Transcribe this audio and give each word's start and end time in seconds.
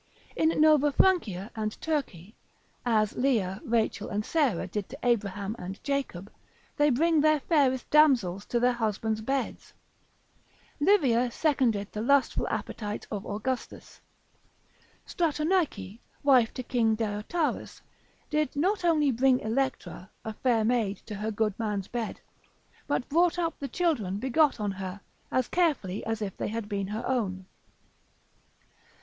In 0.35 0.59
Nova 0.59 0.91
Francia 0.91 1.51
and 1.55 1.79
Turkey 1.79 2.33
(as 2.87 3.15
Leah, 3.15 3.61
Rachel, 3.63 4.09
and 4.09 4.25
Sarah 4.25 4.65
did 4.65 4.89
to 4.89 4.97
Abraham 5.03 5.55
and 5.59 5.79
Jacob) 5.83 6.31
they 6.75 6.89
bring 6.89 7.21
their 7.21 7.39
fairest 7.41 7.87
damsels 7.91 8.43
to 8.47 8.59
their 8.59 8.73
husbands' 8.73 9.21
beds; 9.21 9.75
Livia 10.79 11.29
seconded 11.29 11.91
the 11.91 12.01
lustful 12.01 12.47
appetites 12.47 13.05
of 13.11 13.27
Augustus: 13.27 14.01
Stratonice, 15.05 15.99
wife 16.23 16.51
to 16.55 16.63
King 16.63 16.95
Diotarus, 16.95 17.83
did 18.31 18.55
not 18.55 18.83
only 18.83 19.11
bring 19.11 19.39
Electra, 19.41 20.09
a 20.25 20.33
fair 20.33 20.65
maid, 20.65 20.97
to 21.05 21.13
her 21.13 21.29
good 21.29 21.53
man's 21.59 21.87
bed, 21.87 22.21
but 22.87 23.07
brought 23.07 23.37
up 23.37 23.59
the 23.59 23.67
children 23.67 24.17
begot 24.17 24.59
on 24.59 24.71
her, 24.71 25.01
as 25.31 25.47
carefully 25.47 26.03
as 26.07 26.23
if 26.23 26.35
they 26.37 26.47
had 26.47 26.67
been 26.67 26.87
her 26.87 27.05
own. 27.07 27.45